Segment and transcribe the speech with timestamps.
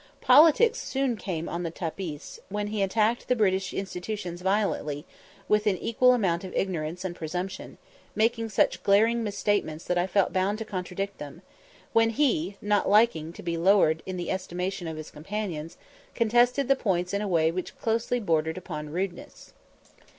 [0.19, 5.05] Politics soon came on the tapis, when he attacked British institutions violently,
[5.47, 7.77] with an equal amount of ignorance and presumption,
[8.15, 11.43] making such glaring misstatements that I felt bound to contradict them;
[11.93, 15.77] when he, not liking to be lowered in the estimation of his companions,
[16.15, 19.53] contested the points in a way which closely bordered upon rudeness.